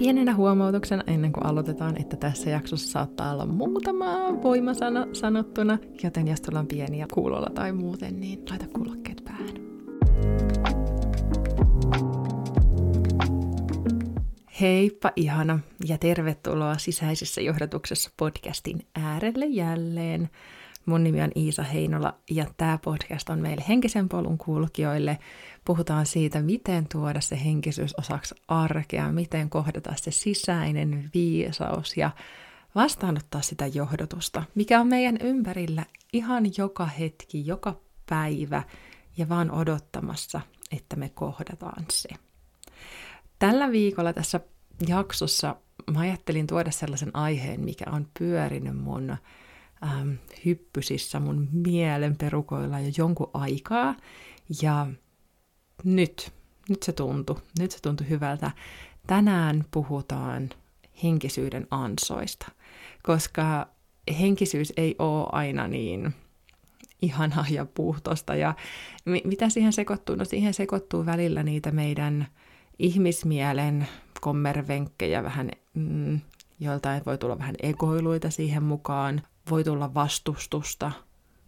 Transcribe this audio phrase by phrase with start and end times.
[0.00, 4.06] Pienenä huomautuksena ennen kuin aloitetaan, että tässä jaksossa saattaa olla muutama
[4.42, 9.54] voimasana sanottuna, joten jos tulla on pieniä kuulolla tai muuten, niin laita kuulokkeet päähän.
[14.60, 15.58] Heippa ihana
[15.88, 20.30] ja tervetuloa sisäisessä johdatuksessa podcastin äärelle jälleen.
[20.90, 25.18] Mun nimi on Iisa Heinola ja tämä podcast on meille henkisen polun kulkijoille.
[25.64, 32.10] Puhutaan siitä, miten tuoda se henkisyys osaksi arkea, miten kohdata se sisäinen viisaus ja
[32.74, 38.62] vastaanottaa sitä johdotusta, mikä on meidän ympärillä ihan joka hetki, joka päivä
[39.16, 40.40] ja vaan odottamassa,
[40.72, 42.08] että me kohdataan se.
[43.38, 44.40] Tällä viikolla tässä
[44.88, 45.56] jaksossa
[45.92, 49.16] mä ajattelin tuoda sellaisen aiheen, mikä on pyörinyt mun
[49.84, 50.12] ähm,
[50.44, 53.94] hyppysissä mun mielen perukoilla jo jonkun aikaa.
[54.62, 54.86] Ja
[55.84, 56.32] nyt,
[56.68, 58.50] nyt se tuntui, nyt se tuntui hyvältä.
[59.06, 60.50] Tänään puhutaan
[61.02, 62.46] henkisyyden ansoista,
[63.02, 63.68] koska
[64.20, 66.14] henkisyys ei ole aina niin
[67.02, 68.34] ihanaa ja puhtosta.
[68.34, 68.54] Ja
[69.04, 70.16] mitä siihen sekoittuu?
[70.16, 72.26] No siihen sekoittuu välillä niitä meidän
[72.78, 73.88] ihmismielen
[74.20, 76.20] kommervenkkejä, vähän mm,
[76.60, 80.92] joiltain voi tulla vähän egoiluita siihen mukaan, voi tulla vastustusta,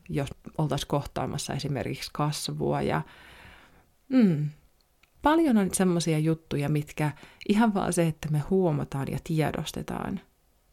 [0.09, 2.83] jos oltaisiin kohtaamassa esimerkiksi kasvua.
[2.83, 3.03] Ja,
[4.09, 4.49] mm,
[5.23, 7.13] paljon on semmoisia juttuja, mitkä
[7.49, 10.21] ihan vaan se, että me huomataan ja tiedostetaan,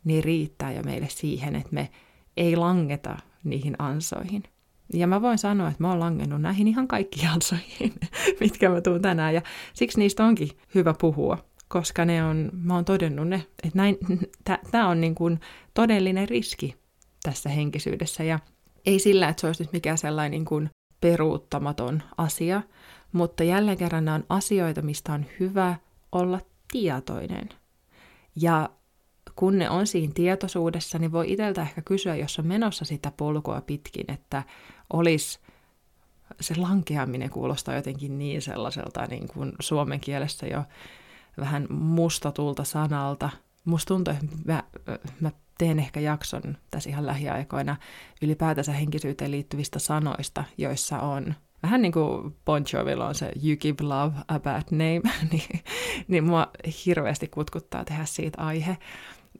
[0.03, 1.89] niin riittää jo meille siihen, että me
[2.38, 4.43] ei langeta niihin ansoihin.
[4.93, 7.93] Ja mä voin sanoa, että mä oon langennut näihin ihan kaikkiin ansoihin,
[8.39, 9.41] mitkä mä tuun tänään, ja
[9.73, 13.97] siksi niistä onkin hyvä puhua, koska ne on, mä oon todennut ne, että näin,
[14.71, 15.39] tämä on niin kuin
[15.73, 16.78] todellinen riski
[17.23, 18.23] tässä henkisyydessä.
[18.23, 18.39] Ja
[18.85, 20.69] ei sillä, että se olisi nyt mikään sellainen niin kuin
[21.01, 22.61] peruuttamaton asia,
[23.11, 25.75] mutta jälleen kerran nämä on asioita, mistä on hyvä
[26.11, 27.49] olla tietoinen.
[28.35, 28.69] Ja
[29.35, 33.61] kun ne on siinä tietoisuudessa, niin voi itseltä ehkä kysyä, jos on menossa sitä polkua
[33.61, 34.43] pitkin, että
[34.93, 35.39] olisi
[36.41, 40.63] se lankeaminen kuulostaa jotenkin niin sellaiselta niin kuin suomen kielessä jo
[41.39, 43.29] vähän mustatulta sanalta.
[43.65, 44.63] Musta tuntuu, että mä,
[45.19, 47.75] mä teen ehkä jakson tässä ihan lähiaikoina
[48.21, 53.83] ylipäätänsä henkisyyteen liittyvistä sanoista, joissa on vähän niin kuin Bon Jovilla on se You Give
[53.83, 55.64] Love a Bad Name, niin,
[56.08, 56.52] niin mua
[56.86, 58.77] hirveästi kutkuttaa tehdä siitä aihe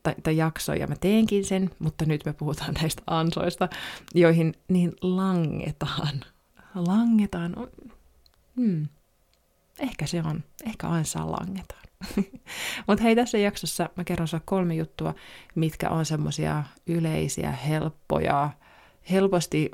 [0.04, 3.70] tai, tai jakso, ja mä teenkin sen, mutta nyt me puhutaan näistä ansoista,
[4.16, 6.22] joihin niin langetaan.
[6.76, 7.56] Langetaan.
[8.56, 8.88] Hmm.
[9.80, 10.44] Ehkä se on.
[10.66, 11.89] Ehkä ansaa langetaan.
[12.88, 15.14] Mutta hei, tässä jaksossa mä kerron sulle kolme juttua,
[15.56, 18.50] mitkä on semmosia yleisiä, helppoja,
[19.12, 19.72] helposti,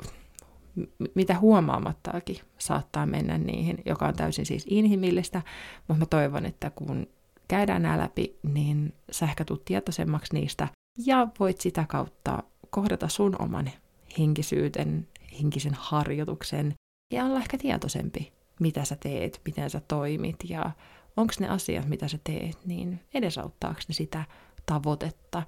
[1.14, 5.42] mitä huomaamattakin saattaa mennä niihin, joka on täysin siis inhimillistä,
[5.88, 7.06] mutta mä toivon, että kun
[7.48, 10.68] käydään nämä läpi, niin sä ehkä tietoisemmaksi niistä
[11.06, 13.70] ja voit sitä kautta kohdata sun oman
[14.18, 15.08] henkisyyden,
[15.40, 16.74] henkisen harjoituksen
[17.12, 20.70] ja olla ehkä tietoisempi, mitä sä teet, miten sä toimit ja
[21.16, 24.24] onko ne asiat, mitä sä teet, niin edesauttaako ne sitä
[24.66, 25.42] tavoitetta,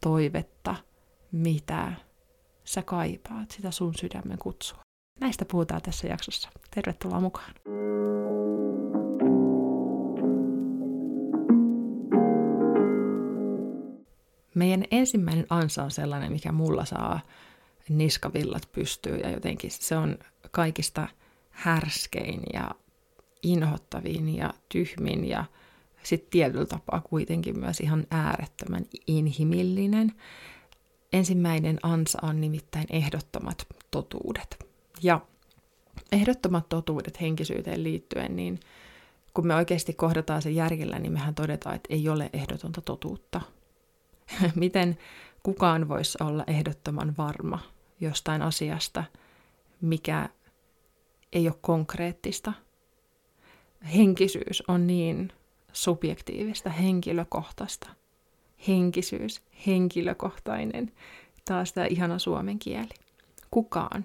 [0.00, 0.74] toivetta,
[1.32, 1.92] mitä
[2.64, 4.78] sä kaipaat, sitä sun sydämen kutsua.
[5.20, 6.48] Näistä puhutaan tässä jaksossa.
[6.74, 7.54] Tervetuloa mukaan!
[14.54, 17.20] Meidän ensimmäinen ansa on sellainen, mikä mulla saa
[17.88, 20.18] niskavillat pystyy ja jotenkin se on
[20.50, 21.08] kaikista
[21.50, 22.70] härskein ja
[23.42, 25.44] inhottavin ja tyhmin ja
[26.02, 30.12] sitten tietyllä tapaa kuitenkin myös ihan äärettömän inhimillinen.
[31.12, 34.66] Ensimmäinen ansa on nimittäin ehdottomat totuudet.
[35.02, 35.20] Ja
[36.12, 38.60] ehdottomat totuudet henkisyyteen liittyen, niin
[39.34, 43.40] kun me oikeasti kohdataan se järjellä, niin mehän todetaan, että ei ole ehdotonta totuutta.
[44.54, 44.98] Miten
[45.42, 47.58] kukaan voisi olla ehdottoman varma
[48.00, 49.04] jostain asiasta,
[49.80, 50.28] mikä
[51.32, 52.52] ei ole konkreettista–
[53.84, 55.32] henkisyys on niin
[55.72, 57.88] subjektiivista, henkilökohtaista.
[58.68, 60.92] Henkisyys, henkilökohtainen,
[61.44, 62.94] taas tämä ihana suomen kieli.
[63.50, 64.04] Kukaan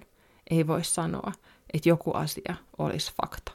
[0.50, 1.32] ei voi sanoa,
[1.72, 3.52] että joku asia olisi fakta.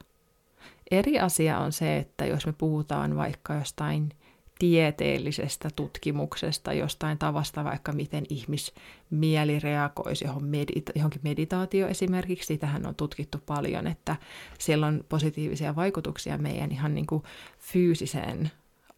[0.91, 4.13] Eri asia on se, että jos me puhutaan vaikka jostain
[4.63, 12.47] tieteellisestä tutkimuksesta, jostain tavasta vaikka miten ihmismieli reagoisi johon medita- johonkin meditaatio esimerkiksi.
[12.47, 14.15] Sitähän on tutkittu paljon, että
[14.59, 17.23] siellä on positiivisia vaikutuksia meidän ihan niin kuin
[17.59, 18.51] fyysiseen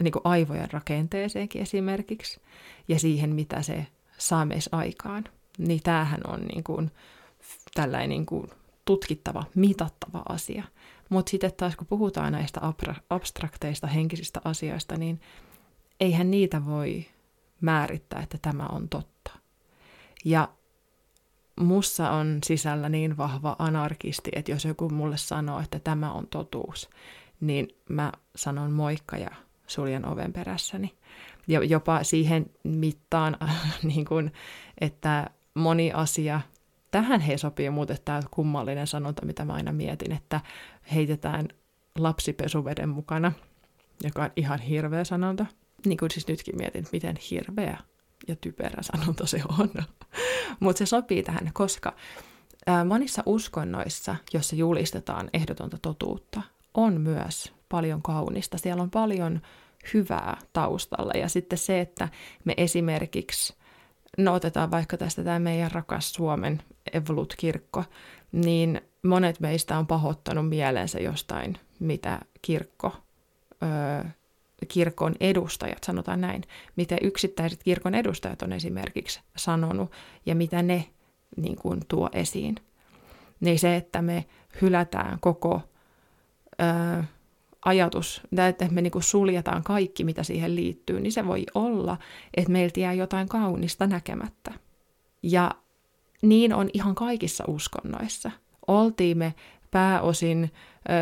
[0.04, 2.40] niin kuin aivojen rakenteeseenkin esimerkiksi
[2.88, 3.88] ja siihen, mitä se
[4.18, 5.24] saa meissä aikaan.
[5.58, 6.92] Niin tämähän on niin kuin
[7.74, 8.48] tällainen niin kuin
[8.86, 10.64] tutkittava, mitattava asia.
[11.10, 12.62] Mutta sitten taas kun puhutaan näistä
[13.10, 15.22] abstrakteista henkisistä asioista, niin
[16.00, 17.06] eihän niitä voi
[17.62, 19.32] määrittää, että tämä on totta.
[20.26, 20.50] Ja
[21.60, 26.90] mussa on sisällä niin vahva anarkisti, että jos joku mulle sanoo, että tämä on totuus,
[27.42, 29.30] niin mä sanon moikka ja
[29.68, 30.96] suljen oven perässäni.
[31.48, 33.38] Ja jopa siihen mittaan,
[33.84, 34.32] niin kun,
[34.82, 36.42] että moni asia,
[36.92, 40.42] tähän he sopii muuten tämä kummallinen sanonta, mitä mä aina mietin, että
[40.94, 41.48] heitetään
[41.98, 43.32] lapsipesuveden mukana,
[44.04, 45.46] joka on ihan hirveä sanonta.
[45.86, 47.78] Niin kuin siis nytkin mietin, miten hirveä
[48.28, 49.70] ja typerä sanonta se on.
[50.60, 51.94] Mutta se sopii tähän, koska
[52.86, 56.42] monissa uskonnoissa, joissa julistetaan ehdotonta totuutta,
[56.74, 58.58] on myös paljon kaunista.
[58.58, 59.42] Siellä on paljon
[59.94, 61.12] hyvää taustalla.
[61.16, 62.10] Ja sitten se, että
[62.46, 63.54] me esimerkiksi,
[64.18, 67.84] no otetaan vaikka tästä tämä meidän rakas Suomen Evolut-kirkko,
[68.32, 72.96] niin monet meistä on pahoittanut mielensä jostain, mitä kirkko,
[73.64, 74.10] öö,
[74.66, 76.44] kirkon edustajat, sanotaan näin,
[76.76, 79.92] mitä yksittäiset kirkon edustajat on esimerkiksi sanonut
[80.26, 80.86] ja mitä ne
[81.38, 82.56] niin kuin, tuo esiin.
[83.40, 84.26] Niin se, että me
[84.62, 85.62] hylätään koko
[86.62, 87.04] öö,
[87.66, 91.98] ajatus, että me niin suljetaan kaikki, mitä siihen liittyy, niin se voi olla,
[92.38, 94.54] että meiltä jää jotain kaunista näkemättä.
[95.24, 95.52] Ja
[96.22, 98.32] niin on ihan kaikissa uskonnoissa.
[98.68, 99.34] Oltiin me
[99.72, 100.52] pääosin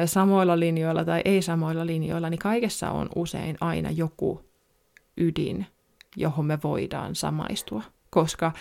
[0.06, 4.42] samoilla linjoilla tai ei samoilla linjoilla, niin kaikessa on usein aina joku
[5.18, 5.66] ydin,
[6.16, 7.84] johon me voidaan samaistua.
[8.10, 8.52] Koska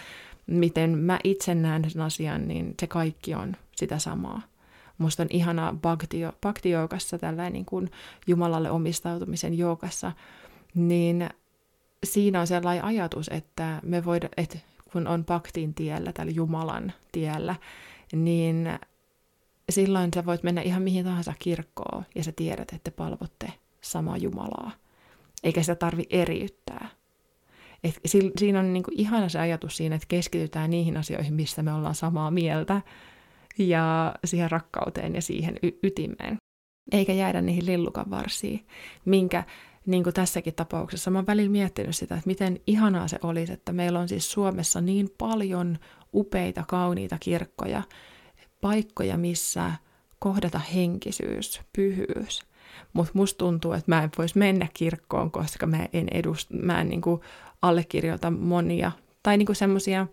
[0.46, 4.42] miten mä itse näen sen asian, niin se kaikki on sitä samaa.
[4.98, 6.70] Musta on ihana bhakti, bhakti
[7.20, 7.90] tällainen niin kuin
[8.26, 10.12] Jumalalle omistautumisen joukassa,
[10.74, 11.28] niin
[12.04, 14.58] siinä on sellainen ajatus, että me voida, että
[14.92, 17.56] kun on bhaktin tiellä, tällä Jumalan tiellä,
[18.12, 18.68] niin
[19.70, 24.70] silloin sä voit mennä ihan mihin tahansa kirkkoon ja sä tiedät, että palvotte samaa Jumalaa.
[25.42, 26.88] Eikä sitä tarvi eriyttää.
[27.84, 28.00] Et
[28.38, 31.94] siinä on niin kuin ihana se ajatus siinä, että keskitytään niihin asioihin, mistä me ollaan
[31.94, 32.82] samaa mieltä,
[33.58, 36.36] ja siihen rakkauteen ja siihen y- ytimeen.
[36.92, 38.66] Eikä jäädä niihin lillukan varsiin,
[39.04, 39.44] minkä
[39.86, 43.72] niin kuin tässäkin tapauksessa mä oon välillä miettinyt sitä, että miten ihanaa se olisi, että
[43.72, 45.78] meillä on siis Suomessa niin paljon
[46.14, 47.82] upeita, kauniita kirkkoja,
[48.62, 49.72] paikkoja, missä
[50.18, 52.42] kohdata henkisyys, pyhyys.
[52.92, 56.88] Mutta musta tuntuu, että mä en voisi mennä kirkkoon, koska mä en, edust, mä en
[56.88, 57.20] niin kuin
[57.62, 58.92] allekirjoita monia,
[59.22, 60.06] tai niin semmoisia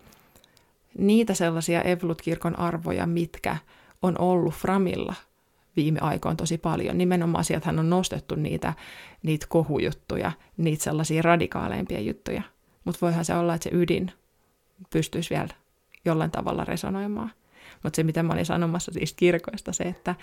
[0.97, 3.57] niitä sellaisia Evolut-kirkon arvoja, mitkä
[4.01, 5.15] on ollut Framilla
[5.75, 6.97] viime aikoina tosi paljon.
[6.97, 8.73] Nimenomaan sieltähän on nostettu niitä,
[9.23, 12.41] niitä kohujuttuja, niitä sellaisia radikaaleimpia juttuja.
[12.85, 14.11] Mutta voihan se olla, että se ydin
[14.89, 15.49] pystyisi vielä
[16.05, 17.31] jollain tavalla resonoimaan.
[17.83, 20.15] Mutta se, mitä mä olin sanomassa siis kirkoista, se, että,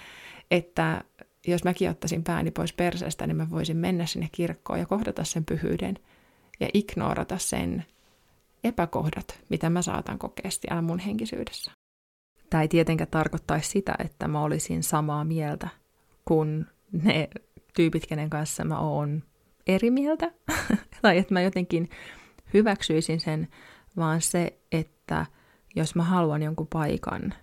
[0.50, 1.04] että
[1.46, 5.44] jos mäkin ottaisin pääni pois perseestä, niin mä voisin mennä sinne kirkkoon ja kohdata sen
[5.44, 5.98] pyhyyden
[6.60, 7.84] ja ignorata sen
[8.64, 11.72] epäkohdat, mitä mä saatan kokea siellä mun henkisyydessä.
[12.50, 15.68] Tämä ei tietenkään tarkoittaisi sitä, että mä olisin samaa mieltä
[16.24, 17.28] kuin ne
[17.74, 19.22] tyypit, kenen kanssa mä oon
[19.66, 20.32] eri mieltä,
[21.02, 21.88] tai että mä jotenkin
[22.54, 23.48] hyväksyisin sen,
[23.96, 25.26] vaan se, että
[25.76, 27.34] jos mä haluan jonkun paikan,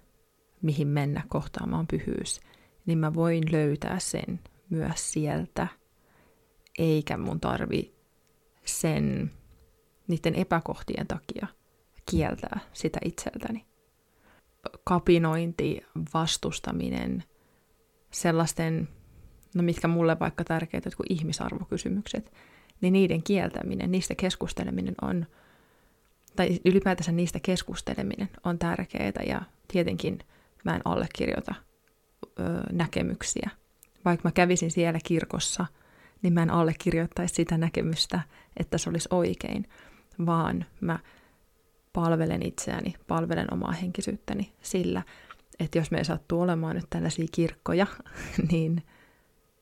[0.64, 2.42] mihin mennä kohtaamaan pyhyys,
[2.86, 4.40] niin mä voin löytää sen
[4.70, 5.68] myös sieltä,
[6.80, 7.94] eikä mun tarvi
[8.66, 9.32] sen
[10.08, 11.48] niiden epäkohtien takia
[12.12, 13.66] kieltää sitä itseltäni.
[14.84, 15.82] Kapinointi,
[16.14, 17.24] vastustaminen,
[18.12, 18.90] sellaisten,
[19.56, 22.34] no mitkä mulle vaikka tärkeitä kuin ihmisarvokysymykset,
[22.82, 25.26] niin niiden kieltäminen, niistä keskusteleminen on,
[26.36, 30.20] tai ylipäätänsä niistä keskusteleminen on tärkeää ja tietenkin
[30.64, 31.56] mä en allekirjoita
[32.40, 33.50] ö, näkemyksiä.
[34.06, 35.66] Vaikka mä kävisin siellä kirkossa,
[36.22, 38.22] niin mä en allekirjoittaisi sitä näkemystä,
[38.58, 39.68] että se olisi oikein,
[40.26, 41.00] vaan mä
[41.94, 45.02] palvelen itseäni, palvelen omaa henkisyyttäni sillä,
[45.60, 47.88] että jos me sattuu olemaan nyt tällaisia kirkkoja,
[48.52, 48.84] niin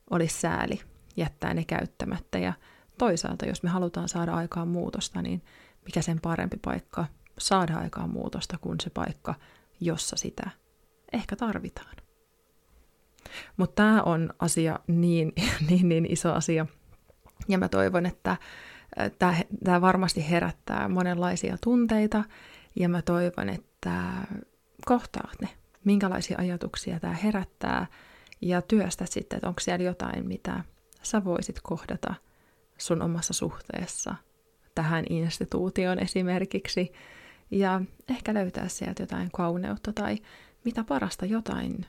[0.10, 0.82] olisi sääli
[1.18, 2.40] jättää ne käyttämättä.
[2.40, 2.54] Ja
[2.98, 5.42] toisaalta, jos me halutaan saada aikaan muutosta, niin
[5.86, 7.06] mikä sen parempi paikka
[7.40, 9.36] saada aikaan muutosta kuin se paikka,
[9.80, 10.50] jossa sitä
[11.14, 11.96] ehkä tarvitaan.
[13.58, 15.34] Mutta tämä on asia niin,
[15.70, 16.66] niin, niin iso asia.
[17.48, 18.38] Ja mä toivon, että
[19.64, 22.24] Tämä varmasti herättää monenlaisia tunteita
[22.76, 24.04] ja mä toivon, että
[24.86, 25.50] kohtaat ne,
[25.84, 27.88] minkälaisia ajatuksia tämä herättää
[28.42, 30.64] ja työstä sitten, että onko siellä jotain, mitä
[31.04, 32.16] sä voisit kohdata
[32.78, 34.16] sun omassa suhteessa
[34.76, 36.92] tähän instituutioon esimerkiksi
[37.52, 40.18] ja ehkä löytää sieltä jotain kauneutta tai
[40.66, 41.86] mitä parasta jotain,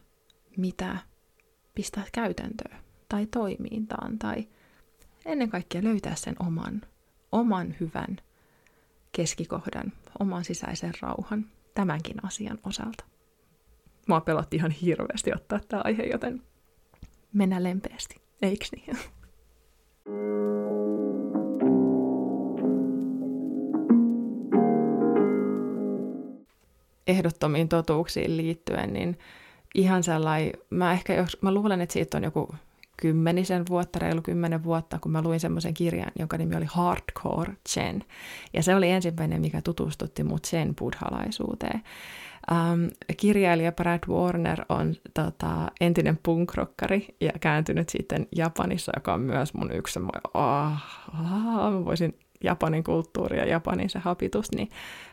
[0.56, 0.98] mitä
[1.74, 2.76] pistää käytäntöön
[3.08, 4.48] tai toimintaan tai
[5.24, 6.82] ennen kaikkea löytää sen oman
[7.32, 8.16] oman hyvän
[9.12, 13.04] keskikohdan, oman sisäisen rauhan tämänkin asian osalta.
[14.08, 16.42] Mua pelotti ihan hirveästi ottaa tämä aihe, joten
[17.32, 18.98] mennä lempeästi, eikö niin?
[27.06, 29.18] Ehdottomiin totuuksiin liittyen, niin
[29.74, 32.54] ihan sellainen, mä ehkä jos, mä luulen, että siitä on joku
[32.96, 38.04] kymmenisen vuotta, reilu kymmenen vuotta, kun mä luin semmoisen kirjan, jonka nimi oli Hardcore Chen.
[38.52, 41.82] Ja se oli ensimmäinen, mikä tutustutti mut sen buddhalaisuuteen.
[42.50, 49.54] Um, kirjailija Brad Warner on tota, entinen punkrokkari ja kääntynyt sitten Japanissa, joka on myös
[49.54, 50.72] mun yksi semmoinen, oh,
[51.14, 54.68] oh, mä voisin Japanin kulttuuri ja Japanin se hapitus, niin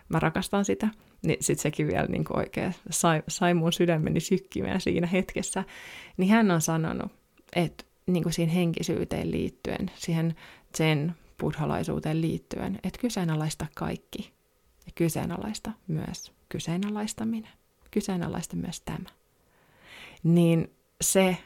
[0.10, 0.88] mä rakastan sitä.
[1.22, 5.64] Niin sitten sekin vielä niin oikein sai, sai mun sydämeni sykkimään siinä hetkessä.
[6.18, 7.12] Niin hän on sanonut,
[7.56, 10.36] että niin kuin siihen henkisyyteen liittyen, siihen
[10.76, 14.32] sen buddhalaisuuteen liittyen, että kyseenalaista kaikki
[14.86, 17.52] ja kyseenalaista myös kyseenalaistaminen,
[17.92, 19.10] kyseenalaista myös tämä.
[20.24, 21.38] Niin se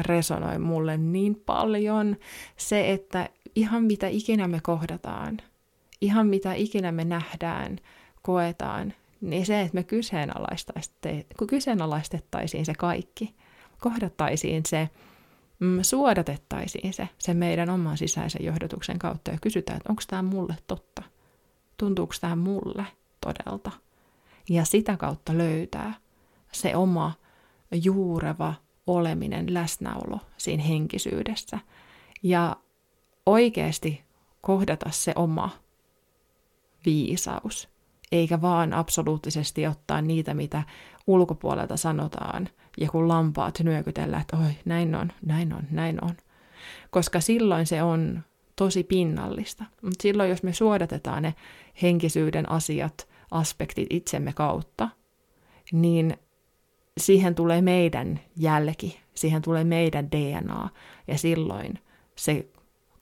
[0.00, 2.16] resonoi mulle niin paljon,
[2.56, 5.38] se, että ihan mitä ikinä me kohdataan,
[6.00, 7.78] ihan mitä ikinä me nähdään,
[8.26, 9.84] koetaan, niin se, että me
[11.46, 13.34] kyseenalaistettaisiin se kaikki,
[13.80, 14.90] kohdattaisiin se,
[15.58, 20.56] mm, suodatettaisiin se, se meidän oman sisäisen johdotuksen kautta ja kysytään, että onko tämä mulle
[20.66, 21.02] totta,
[21.76, 22.84] tuntuuko tämä mulle
[23.20, 23.70] todelta.
[24.48, 25.94] Ja sitä kautta löytää
[26.52, 27.12] se oma
[27.84, 28.54] juureva
[28.86, 31.58] oleminen, läsnäolo siinä henkisyydessä.
[32.22, 32.56] Ja
[33.26, 34.04] oikeasti
[34.40, 35.50] kohdata se oma
[36.84, 37.75] viisaus,
[38.12, 40.62] eikä vaan absoluuttisesti ottaa niitä, mitä
[41.06, 42.48] ulkopuolelta sanotaan,
[42.80, 46.16] ja kun lampaat nyökytellä, että oi, näin on, näin on, näin on.
[46.90, 48.22] Koska silloin se on
[48.56, 49.64] tosi pinnallista.
[49.82, 51.34] Mutta silloin, jos me suodatetaan ne
[51.82, 54.88] henkisyyden asiat, aspektit itsemme kautta,
[55.72, 56.16] niin
[56.98, 60.68] siihen tulee meidän jälki, siihen tulee meidän DNA,
[61.08, 61.78] ja silloin
[62.16, 62.48] se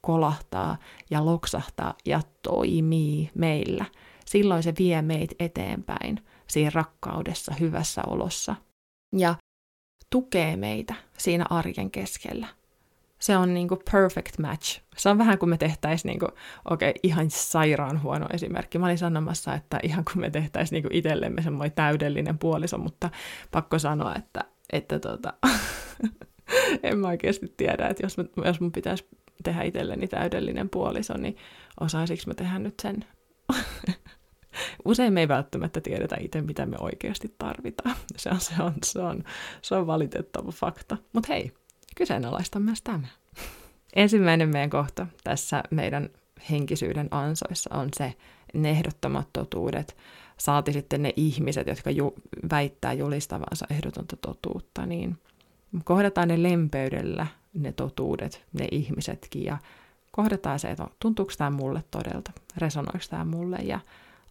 [0.00, 0.76] kolahtaa
[1.10, 3.84] ja loksahtaa ja toimii meillä.
[4.24, 8.56] Silloin se vie meitä eteenpäin siinä rakkaudessa, hyvässä olossa.
[9.16, 9.34] Ja
[10.10, 12.46] tukee meitä siinä arjen keskellä.
[13.18, 14.80] Se on niinku perfect match.
[14.96, 16.26] Se on vähän kuin me tehtäisiin, niinku,
[16.70, 18.78] okei, okay, ihan sairaan huono esimerkki.
[18.78, 23.10] Mä olin sanomassa, että ihan kuin me tehtäisiin niinku itsellemme semmoinen täydellinen puoliso, mutta
[23.50, 25.32] pakko sanoa, että, että tota,
[26.82, 29.06] en mä oikeasti tiedä, että jos, mä, jos mun pitäisi
[29.44, 31.36] tehdä itselleni täydellinen puoliso, niin
[31.80, 33.04] osaisinko mä tehdä nyt sen
[34.84, 37.96] usein me ei välttämättä tiedetä itse, mitä me oikeasti tarvitaan.
[38.16, 39.24] Se on, se on, se on,
[39.62, 40.96] se on valitettava fakta.
[41.12, 41.52] Mutta hei,
[41.96, 43.06] kyseenalaista myös tämä.
[43.96, 46.08] Ensimmäinen meidän kohta tässä meidän
[46.50, 48.14] henkisyyden ansoissa on se
[48.54, 49.96] ne ehdottomat totuudet,
[50.38, 52.14] saati sitten ne ihmiset, jotka ju-
[52.50, 55.18] väittää julistavansa ehdotonta totuutta, niin
[55.84, 59.58] kohdataan ne lempeydellä, ne totuudet, ne ihmisetkin, ja
[60.10, 63.80] kohdataan se, että tuntuuko tämä mulle todelta, resonoiko tämä mulle, ja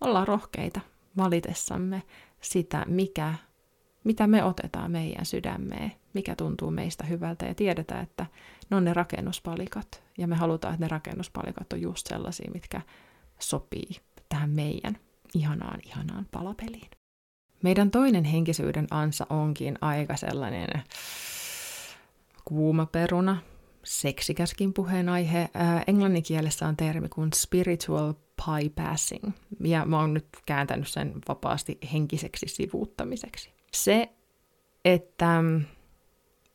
[0.04, 0.82] olla rohkeita
[1.18, 2.04] valitessamme
[2.42, 3.34] sitä, mikä,
[4.04, 8.26] mitä me otetaan meidän sydämeen, mikä tuntuu meistä hyvältä ja tiedetään, että
[8.70, 12.82] ne on ne rakennuspalikat ja me halutaan, että ne rakennuspalikat on just sellaisia, mitkä
[13.40, 13.90] sopii
[14.30, 14.98] tähän meidän
[15.34, 16.90] ihanaan, ihanaan palapeliin.
[17.64, 20.68] Meidän toinen henkisyyden ansa onkin aika sellainen
[22.46, 23.38] kuuma peruna,
[23.84, 25.50] seksikäskin puheenaihe.
[25.88, 28.14] Englanninkielessä on termi kuin spiritual
[28.46, 33.54] bypassing, ja mä oon nyt kääntänyt sen vapaasti henkiseksi sivuuttamiseksi.
[33.74, 34.10] Se,
[34.86, 35.42] että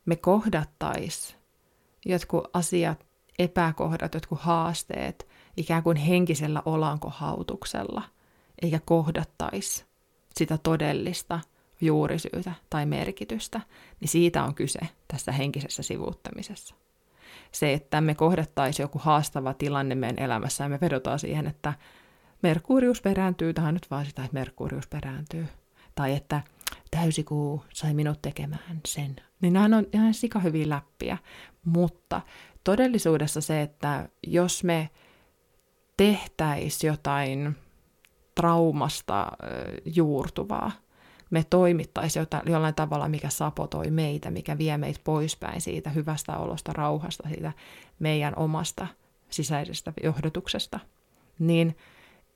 [0.07, 1.37] me kohdattais
[2.05, 3.07] jotkut asiat,
[3.39, 8.03] epäkohdat, jotkut haasteet ikään kuin henkisellä olankohautuksella,
[8.63, 9.87] eikä kohdattais
[10.37, 11.41] sitä todellista
[11.81, 13.61] juurisyytä tai merkitystä,
[14.01, 16.75] niin siitä on kyse tässä henkisessä sivuuttamisessa
[17.53, 21.75] se, että me kohdattaisiin joku haastava tilanne meidän elämässä ja me vedotaan siihen, että
[22.43, 25.47] Merkurius perääntyy, tähän nyt vaan sitä, että Merkurius perääntyy.
[25.95, 26.43] Tai että
[26.91, 29.17] täysikuu sai minut tekemään sen.
[29.41, 31.19] Niin nämä on ihan sika hyviä läppiä.
[31.65, 32.21] Mutta
[32.65, 34.91] todellisuudessa se, että jos me
[35.97, 37.57] tehtäisiin jotain
[38.35, 39.33] traumasta
[39.85, 40.73] juurtuvaa,
[41.31, 47.29] me toimittaisiin jollain tavalla, mikä sapotoi meitä, mikä vie meitä poispäin siitä hyvästä olosta, rauhasta,
[47.29, 47.53] siitä
[47.99, 48.87] meidän omasta
[49.31, 50.81] sisäisestä johdotuksesta,
[51.39, 51.77] niin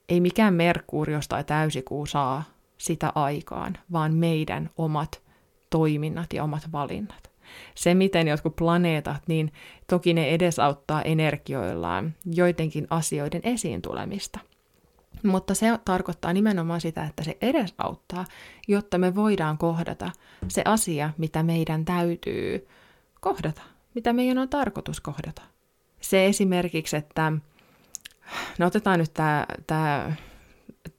[0.09, 2.43] ei mikään Merkurius tai täysikuu saa
[2.77, 5.21] sitä aikaan, vaan meidän omat
[5.69, 7.31] toiminnat ja omat valinnat.
[7.75, 9.51] Se, miten jotkut planeetat, niin
[9.89, 14.39] toki ne edesauttaa energioillaan joidenkin asioiden esiin tulemista.
[15.23, 18.25] Mutta se tarkoittaa nimenomaan sitä, että se edesauttaa,
[18.67, 20.11] jotta me voidaan kohdata
[20.47, 22.67] se asia, mitä meidän täytyy
[23.19, 23.61] kohdata,
[23.95, 25.41] mitä meidän on tarkoitus kohdata.
[26.01, 27.31] Se esimerkiksi, että
[28.59, 30.13] no otetaan nyt tämä, tämä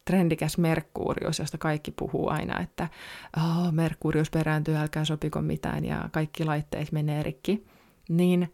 [0.04, 2.88] trendikäs Merkurius, josta kaikki puhuu aina, että
[3.37, 7.66] oh, Merkurius perääntyy, älkää sopiko mitään ja kaikki laitteet menee rikki,
[8.09, 8.52] niin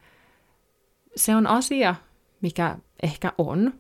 [1.17, 1.95] se on asia,
[2.41, 3.75] mikä ehkä on.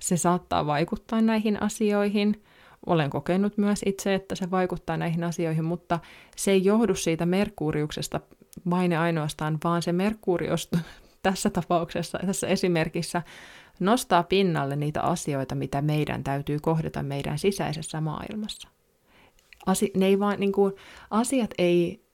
[0.00, 2.42] Se saattaa vaikuttaa näihin asioihin.
[2.86, 5.98] Olen kokenut myös itse, että se vaikuttaa näihin asioihin, mutta
[6.36, 8.20] se ei johdu siitä Merkuriuksesta
[8.70, 10.70] vain ainoastaan, vaan se Merkurius
[11.22, 13.22] tässä tapauksessa, tässä esimerkissä
[13.80, 18.68] nostaa pinnalle niitä asioita, mitä meidän täytyy kohdata meidän sisäisessä maailmassa.
[19.66, 20.72] Asi, ne ei vaan, niin kuin,
[21.10, 22.04] asiat ei,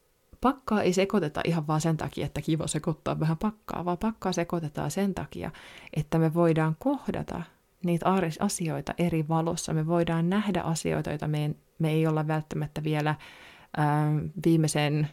[0.40, 4.90] pakkaa ei sekoiteta ihan vaan sen takia, että kiva sekoittaa vähän pakkaa, vaan pakkaa sekoitetaan
[4.90, 5.50] sen takia,
[5.96, 7.42] että me voidaan kohdata
[7.84, 8.06] niitä
[8.40, 9.74] asioita eri valossa.
[9.74, 13.14] Me voidaan nähdä asioita, joita me, me ei olla välttämättä vielä
[13.76, 14.12] ää,
[14.46, 15.08] viimeisen,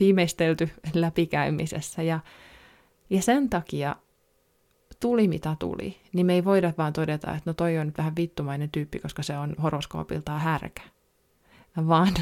[0.00, 2.02] viimeistelty läpikäymisessä.
[2.02, 2.20] Ja,
[3.10, 3.96] ja sen takia
[5.00, 8.16] tuli mitä tuli, niin me ei voida vaan todeta, että no toi on nyt vähän
[8.16, 10.82] vittumainen tyyppi, koska se on horoskoopiltaan härkä.
[11.88, 12.14] Vaan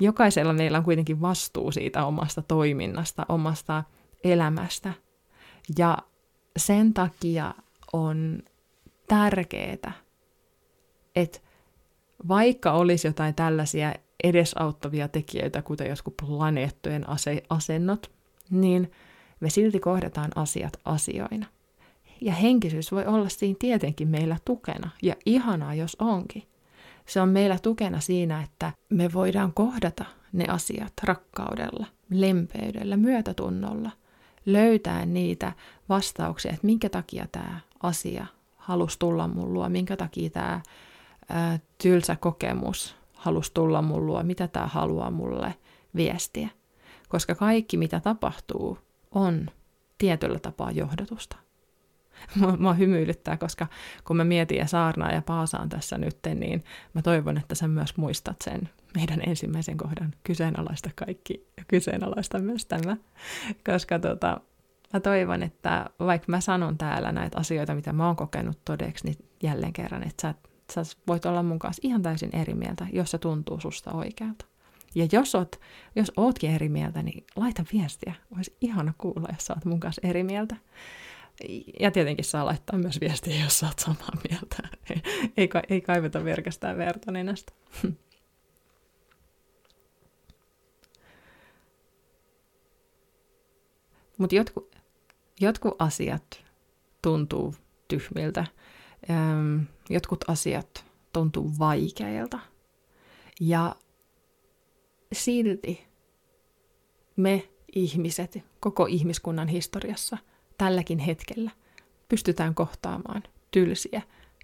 [0.00, 3.84] jokaisella meillä on kuitenkin vastuu siitä omasta toiminnasta, omasta
[4.24, 4.92] elämästä.
[5.78, 5.98] Ja
[6.56, 7.54] sen takia
[7.92, 8.42] on
[9.12, 9.92] tärkeää,
[11.16, 11.38] että
[12.28, 17.04] vaikka olisi jotain tällaisia edesauttavia tekijöitä, kuten joskus planeettojen
[17.48, 18.10] asennot,
[18.50, 18.92] niin
[19.40, 21.46] me silti kohdataan asiat asioina–
[22.22, 26.42] ja henkisyys voi olla siinä tietenkin meillä tukena, ja ihanaa jos onkin.
[27.06, 33.90] Se on meillä tukena siinä, että me voidaan kohdata ne asiat rakkaudella, lempeydellä, myötätunnolla,
[34.46, 35.52] löytää niitä
[35.88, 38.26] vastauksia, että minkä takia tämä asia
[38.62, 40.60] halusi tulla mun luo, minkä takia tämä
[41.78, 45.54] tylsä kokemus halusi tulla mun luo, mitä tämä haluaa mulle
[45.96, 46.48] viestiä.
[47.08, 48.78] Koska kaikki, mitä tapahtuu,
[49.10, 49.46] on
[49.98, 51.36] tietyllä tapaa johdatusta.
[52.40, 53.66] Mua, mua hymyilyttää, koska
[54.04, 57.96] kun mä mietin ja saarnaan ja paasaan tässä nyt, niin mä toivon, että sä myös
[57.96, 60.14] muistat sen meidän ensimmäisen kohdan.
[60.24, 62.96] Kyseenalaista kaikki ja kyseenalaista myös tämä,
[63.70, 64.40] koska tota,
[64.92, 69.16] mä toivon, että vaikka mä sanon täällä näitä asioita, mitä mä oon kokenut todeksi, niin
[69.42, 70.34] jälleen kerran, että
[70.74, 74.44] sä, sä voit olla mun kanssa ihan täysin eri mieltä, jos se tuntuu susta oikealta.
[74.94, 75.60] Ja jos, oot,
[75.96, 78.14] jos ootkin eri mieltä, niin laita viestiä.
[78.36, 80.56] Olisi ihana kuulla, jos sä oot mun kanssa eri mieltä.
[81.80, 84.56] Ja tietenkin saa laittaa myös viestiä, jos olet samaa mieltä.
[85.36, 87.52] Ei, ei kaiveta verkastään verta nenästä.
[94.18, 94.71] Mutta jotkut,
[95.42, 96.44] jotkut asiat
[97.02, 97.54] tuntuu
[97.88, 98.46] tyhmiltä.
[99.90, 102.38] Jotkut asiat tuntuu vaikeilta.
[103.40, 103.76] Ja
[105.12, 105.86] silti
[107.16, 110.18] me ihmiset, koko ihmiskunnan historiassa–
[110.58, 111.50] tälläkin hetkellä
[112.08, 114.02] pystytään kohtaamaan tylsiä,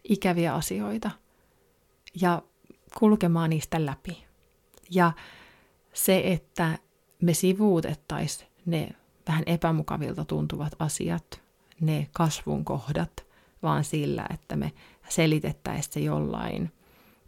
[0.09, 1.11] ikäviä asioita
[2.21, 2.43] ja
[2.99, 4.25] kulkemaan niistä läpi.
[4.91, 5.13] Ja
[5.93, 6.79] se, että
[7.23, 8.89] me sivuutettaisiin ne
[9.29, 11.43] vähän epämukavilta tuntuvat asiat,
[11.81, 13.27] ne kasvun kohdat,
[13.63, 14.73] vaan sillä, että me
[15.09, 16.73] selitettäisiin se jollain,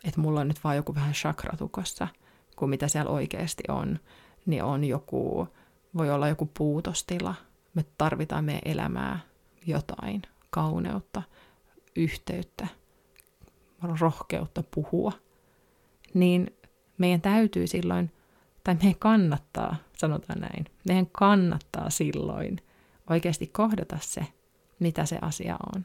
[0.04, 2.08] että mulla on nyt vaan joku vähän chakratukossa,
[2.56, 3.98] kuin mitä siellä oikeasti on,
[4.46, 5.48] niin on joku,
[5.96, 7.34] voi olla joku puutostila–
[7.74, 9.20] me tarvitaan meidän elämää
[9.66, 11.22] jotain, kauneutta,
[11.96, 12.66] yhteyttä,
[14.00, 15.12] rohkeutta puhua,
[16.14, 16.56] niin
[16.98, 18.12] meidän täytyy silloin,
[18.64, 22.60] tai meidän kannattaa, sanotaan näin, meidän kannattaa silloin
[23.10, 24.26] oikeasti kohdata se,
[24.78, 25.84] mitä se asia on.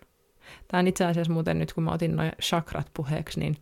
[0.67, 3.57] Tämä on itse asiassa muuten nyt, kun mä otin noin chakrat puheeksi, niin,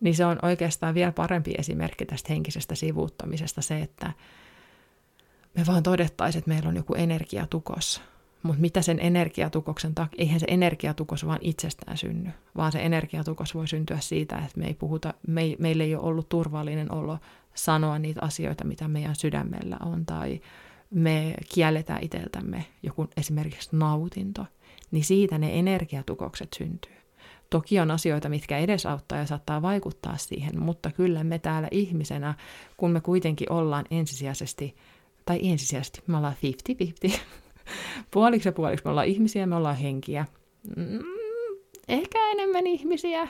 [0.00, 4.12] niin se on oikeastaan vielä parempi esimerkki tästä henkisestä sivuuttamisesta se, että
[5.54, 8.02] me vaan todettaisiin, että meillä on joku energiatukos.
[8.42, 13.68] Mutta mitä sen energiatukoksen takia, eihän se energiatukos vaan itsestään synny, vaan se energiatukos voi
[13.68, 17.18] syntyä siitä, että me ei puhuta, me ei, meillä ei ole ollut turvallinen olo
[17.64, 20.40] sanoa niitä asioita, mitä meidän sydämellä on, tai
[20.90, 24.46] me kielletään itseltämme joku esimerkiksi nautinto,
[24.90, 26.96] niin siitä ne energiatukokset syntyy.
[27.50, 32.34] Toki on asioita, mitkä edesauttaa ja saattaa vaikuttaa siihen, mutta kyllä me täällä ihmisenä,
[32.76, 34.76] kun me kuitenkin ollaan ensisijaisesti
[35.26, 36.36] tai ensisijaisesti me ollaan
[37.08, 37.18] 50-50.
[38.10, 40.26] puoliksi ja puoliksi me ollaan ihmisiä, me ollaan henkiä.
[40.76, 40.98] Mm,
[41.88, 43.28] ehkä enemmän ihmisiä,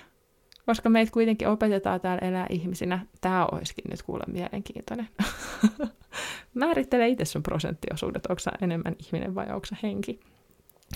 [0.71, 5.09] koska meitä kuitenkin opetetaan täällä elää ihmisinä, tämä olisikin nyt kuule mielenkiintoinen.
[6.55, 10.21] Määrittele itse sun prosenttiosuudet, onko enemmän ihminen vai onko henki.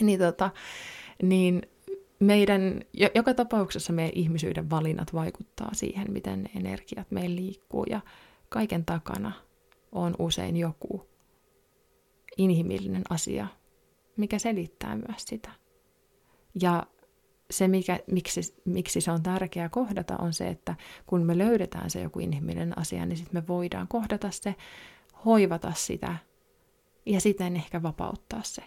[0.01, 0.51] Niin, tota,
[1.23, 1.63] niin
[2.21, 2.81] meidän,
[3.15, 8.01] joka tapauksessa meidän ihmisyyden valinnat vaikuttaa siihen, miten ne energiat meillä liikkuu ja
[8.49, 9.33] kaiken takana
[9.93, 11.09] on usein joku
[12.37, 13.47] inhimillinen asia,
[14.17, 15.51] mikä selittää myös sitä.
[16.63, 16.83] Ja
[17.51, 20.75] se, mikä, miksi, miksi se on tärkeää kohdata, on se, että
[21.07, 24.55] kun me löydetään se joku inhimillinen asia, niin sitten me voidaan kohdata se,
[25.25, 26.17] hoivata sitä
[27.07, 28.63] ja siten ehkä vapauttaa se.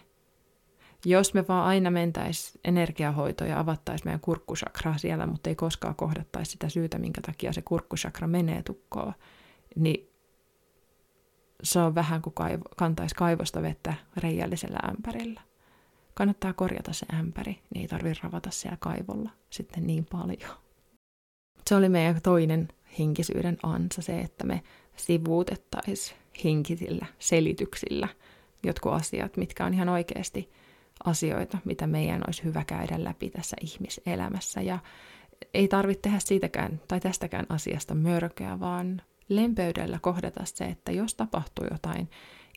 [1.04, 6.50] Jos me vaan aina mentäis energiahoitoja ja avattaisiin meidän kurkkusakraa siellä, mutta ei koskaan kohdattaisi
[6.50, 9.14] sitä syytä, minkä takia se kurkkusakra menee tukkoon,
[9.76, 10.10] niin
[11.62, 12.34] se on vähän kuin
[12.76, 15.47] kantaisi kaivosta vettä reijällisellä ämpärillä.
[16.18, 20.56] Kannattaa korjata se ämpäri, niin ei tarvitse ravata siellä kaivolla sitten niin paljon.
[21.66, 24.62] Se oli meidän toinen henkisyyden ansa, se, että me
[24.96, 28.08] sivuutettaisiin henkisillä selityksillä
[28.62, 30.50] jotkut asiat, mitkä on ihan oikeasti
[31.04, 34.60] asioita, mitä meidän olisi hyvä käydä läpi tässä ihmiselämässä.
[34.60, 34.78] Ja
[35.54, 41.66] ei tarvitse tehdä siitäkään tai tästäkään asiasta mörköä, vaan lempeydellä kohdata se, että jos tapahtuu
[41.70, 42.10] jotain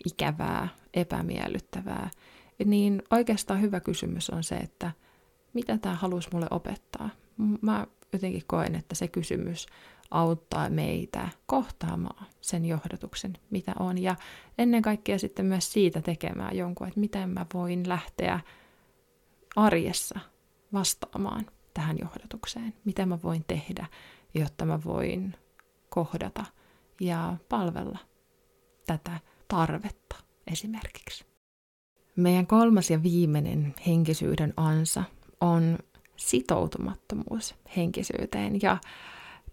[0.06, 2.10] ikävää, epämiellyttävää,
[2.66, 4.92] niin oikeastaan hyvä kysymys on se, että
[5.54, 7.10] mitä tämä halusi mulle opettaa.
[7.62, 9.68] Mä jotenkin koen, että se kysymys
[10.12, 13.98] auttaa meitä kohtaamaan sen johdatuksen, mitä on.
[13.98, 14.16] Ja
[14.58, 18.40] ennen kaikkea sitten myös siitä tekemään jonkun, että miten mä voin lähteä
[19.56, 20.20] arjessa
[20.74, 22.74] vastaamaan tähän johdatukseen.
[22.86, 23.86] Mitä mä voin tehdä,
[24.34, 25.36] jotta mä voin
[25.90, 26.46] kohdata
[27.02, 28.00] ja palvella
[28.88, 30.16] tätä tarvetta
[30.48, 31.31] esimerkiksi.
[32.22, 35.04] Meidän kolmas ja viimeinen henkisyyden ansa
[35.42, 35.78] on
[36.16, 38.62] sitoutumattomuus henkisyyteen.
[38.62, 38.78] Ja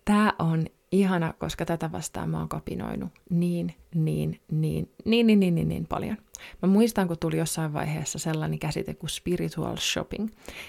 [0.05, 5.55] tämä on ihana, koska tätä vastaan mä oon kapinoinut niin, niin, niin, niin, niin, niin,
[5.55, 6.17] niin, niin paljon.
[6.63, 10.29] Mä muistan, kun tuli jossain vaiheessa sellainen käsite kuin spiritual shopping.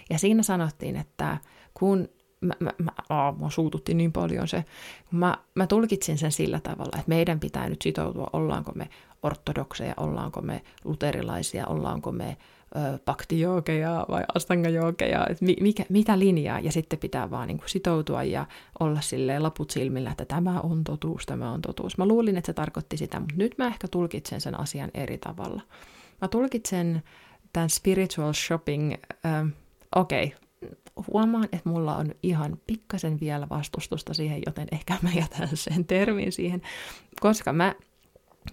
[0.10, 1.38] Ja siinä sanottiin, että
[1.74, 2.10] kun
[2.42, 4.66] mä, mä, mä, aa, mä suututti niin paljon se.
[5.12, 8.90] Mä, mä tulkitsin sen sillä tavalla, että meidän pitää nyt sitoutua, ollaanko me
[9.24, 12.38] ortodokseja, ollaanko me luterilaisia, ollaanko me
[12.76, 17.70] ö, paktijookeja vai astangajookeja, että mi, mikä, mitä linjaa, ja sitten pitää vaan niin kuin
[17.70, 18.46] sitoutua ja
[18.80, 21.98] olla silleen laput silmillä, että tämä on totuus, tämä on totuus.
[21.98, 25.62] Mä luulin, että se tarkoitti sitä, mutta nyt mä ehkä tulkitsen sen asian eri tavalla.
[26.22, 27.04] Mä tulkitsen
[27.54, 28.94] tämän spiritual shopping,
[29.96, 30.49] okei, okay,
[31.14, 36.32] huomaan, että mulla on ihan pikkasen vielä vastustusta siihen, joten ehkä mä jätän sen termin
[36.32, 36.62] siihen,
[37.20, 37.76] koska mä,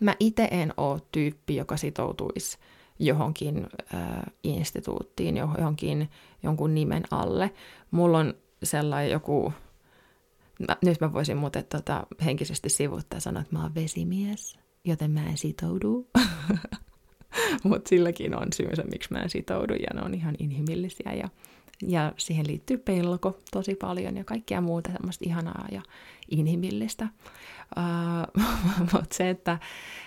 [0.00, 2.58] mä itse en ole tyyppi, joka sitoutuisi
[2.98, 6.10] johonkin äh, instituuttiin, johonkin
[6.42, 7.50] jonkun nimen alle.
[7.90, 9.52] Mulla on sellainen joku,
[10.68, 15.10] mä, nyt mä voisin muuten tota, henkisesti sivuttaa ja sanoa, että mä oon vesimies, joten
[15.10, 16.08] mä en sitoudu.
[17.64, 21.28] Mutta silläkin on syynsä, miksi mä en sitoudu, ja ne on ihan inhimillisiä ja
[21.82, 25.82] ja siihen liittyy pelko tosi paljon ja kaikkea muuta semmoista ihanaa ja
[26.30, 27.08] inhimillistä.
[27.76, 28.42] Uh,
[28.92, 29.58] Mutta se, että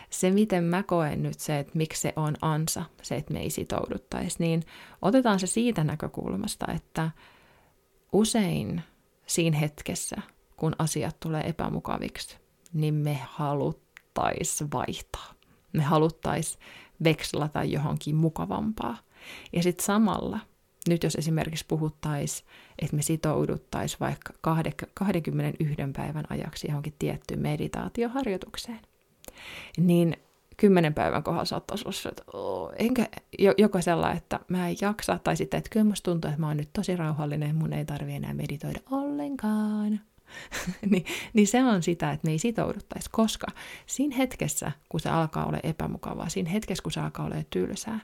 [0.10, 3.50] se miten mä koen nyt se, että miksi se on ansa, se, että me ei
[3.50, 4.64] sitouduttaisi, niin
[5.02, 7.12] otetaan se siitä näkökulmasta, että
[8.12, 8.82] usein
[9.28, 10.22] siinä hetkessä,
[10.56, 12.38] kun asiat tulee epämukaviksi,
[12.74, 15.34] niin me haluttaisiin vaihtaa.
[15.74, 16.64] Me haluttaisiin
[17.04, 18.98] vekslata johonkin mukavampaa.
[19.54, 20.40] Ja sitten samalla
[20.88, 24.34] nyt jos esimerkiksi puhuttaisiin, että me sitouduttaisiin vaikka
[24.94, 28.80] 21 päivän ajaksi johonkin tiettyyn meditaatioharjoitukseen,
[29.78, 30.18] niin
[30.58, 33.08] kymmenen päivän kohdalla saattaisi olla että oh, enkä,
[33.58, 36.58] joko sellainen, että mä en jaksa, tai sitten, että kyllä musta tuntuu, että mä oon
[36.58, 40.00] nyt tosi rauhallinen, mun ei tarvi enää meditoida ollenkaan.
[40.92, 43.48] niin, niin se on sitä, että me ei sitouduttaisi, koska
[43.86, 48.00] siinä hetkessä, kun se alkaa olla epämukavaa, siinä hetkessä, kun se alkaa olla tylsää,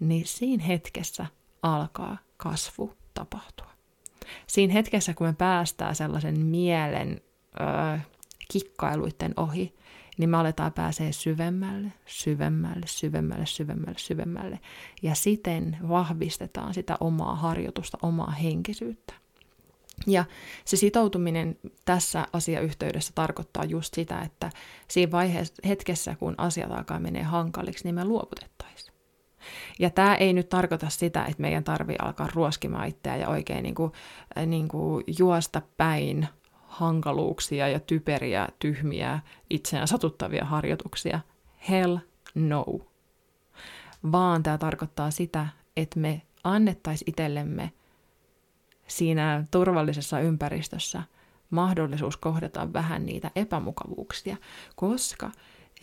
[0.00, 1.26] niin siinä hetkessä
[1.62, 3.66] alkaa kasvu tapahtua.
[4.46, 7.20] Siinä hetkessä, kun me päästään sellaisen mielen
[7.60, 7.98] ö,
[8.52, 9.74] kikkailuiden ohi,
[10.18, 14.60] niin me aletaan pääsee syvemmälle, syvemmälle, syvemmälle, syvemmälle, syvemmälle.
[15.02, 19.14] Ja siten vahvistetaan sitä omaa harjoitusta, omaa henkisyyttä.
[20.06, 20.24] Ja
[20.64, 24.50] se sitoutuminen tässä asiayhteydessä tarkoittaa just sitä, että
[24.88, 28.95] siinä vaiheessa, hetkessä, kun asiat alkaa menee hankaliksi, niin me luovutettaisiin.
[29.78, 33.74] Ja tämä ei nyt tarkoita sitä, että meidän tarvii alkaa ruoskimaan itseä ja oikein niin
[33.74, 33.92] kuin,
[34.38, 36.28] äh, niin kuin juosta päin
[36.66, 41.20] hankaluuksia ja typeriä, tyhmiä, itseään satuttavia harjoituksia.
[41.68, 41.96] Hell
[42.34, 42.64] no.
[44.12, 47.72] Vaan tämä tarkoittaa sitä, että me annettaisiin itsellemme
[48.86, 51.02] siinä turvallisessa ympäristössä
[51.50, 54.36] mahdollisuus kohdata vähän niitä epämukavuuksia,
[54.76, 55.30] koska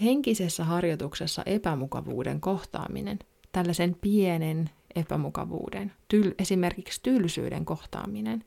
[0.01, 3.19] henkisessä harjoituksessa epämukavuuden kohtaaminen,
[3.53, 8.43] tällaisen pienen epämukavuuden, tyl, esimerkiksi tylsyyden kohtaaminen,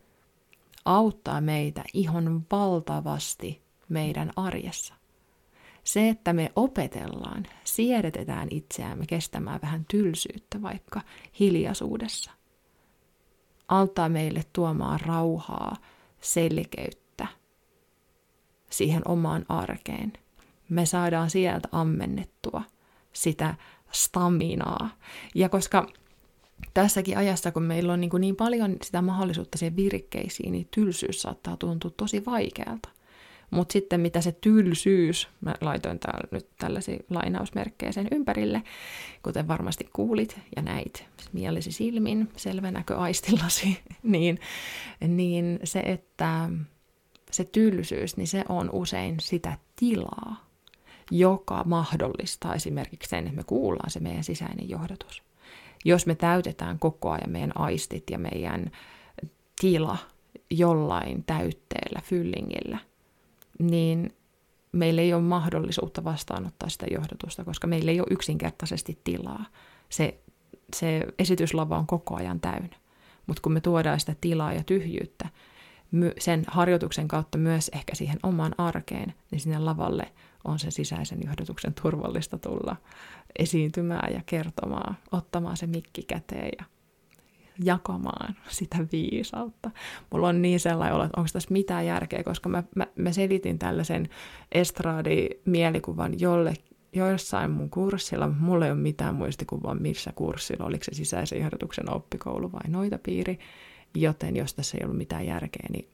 [0.84, 4.94] auttaa meitä ihan valtavasti meidän arjessa.
[5.84, 11.00] Se, että me opetellaan, siedätetään itseämme kestämään vähän tylsyyttä vaikka
[11.40, 12.30] hiljaisuudessa,
[13.68, 15.76] auttaa meille tuomaan rauhaa,
[16.20, 17.26] selkeyttä
[18.70, 20.12] siihen omaan arkeen.
[20.68, 22.62] Me saadaan sieltä ammennettua
[23.12, 23.54] sitä
[23.92, 24.90] staminaa.
[25.34, 25.86] Ja koska
[26.74, 31.22] tässäkin ajassa, kun meillä on niin, kuin niin paljon sitä mahdollisuutta siihen virikkeisiin, niin tylsyys
[31.22, 32.88] saattaa tuntua tosi vaikealta.
[33.50, 38.62] Mutta sitten mitä se tylsyys, mä laitoin täällä nyt tällaisia lainausmerkkejä sen ympärille,
[39.22, 44.38] kuten varmasti kuulit ja näit mielesi silmin, selvänäköaistillasi, niin,
[45.08, 46.50] niin se, että
[47.30, 50.45] se tylsyys, niin se on usein sitä tilaa,
[51.10, 55.22] joka mahdollistaa esimerkiksi sen, että me kuullaan se meidän sisäinen johdatus.
[55.84, 58.70] Jos me täytetään koko ajan meidän aistit ja meidän
[59.60, 59.98] tila
[60.50, 62.78] jollain täytteellä, fyllingillä–
[63.58, 64.16] niin
[64.72, 69.46] meillä ei ole mahdollisuutta vastaanottaa sitä johdatusta, koska meillä ei ole yksinkertaisesti tilaa.
[69.88, 70.20] Se,
[70.76, 72.76] se esityslava on koko ajan täynnä.
[73.26, 75.28] Mutta kun me tuodaan sitä tilaa ja tyhjyyttä
[76.18, 80.12] sen harjoituksen kautta myös ehkä siihen omaan arkeen, niin sinne lavalle
[80.46, 82.76] on se sisäisen johdatuksen turvallista tulla
[83.38, 86.64] esiintymään ja kertomaan, ottamaan se mikki käteen ja
[87.64, 89.70] jakamaan sitä viisautta.
[90.12, 93.58] Mulla on niin sellainen olo, että onko tässä mitään järkeä, koska mä, mä, mä selitin
[93.58, 94.08] tällaisen
[94.52, 96.54] estradi-mielikuvan jolle,
[96.92, 102.52] joissain mun kurssilla, mulla ei ole mitään muistikuvaa missä kurssilla, oliko se sisäisen johdatuksen oppikoulu
[102.52, 103.38] vai noita piiri,
[103.94, 105.88] joten jos tässä ei ollut mitään järkeä, niin